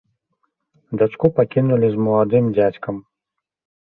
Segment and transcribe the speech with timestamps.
[1.01, 2.95] Дачку пакінулі з маладым дзядзькам.